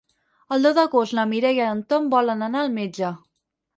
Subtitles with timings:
[0.55, 3.13] El deu d'agost na Mireia i en Tom volen anar al metge.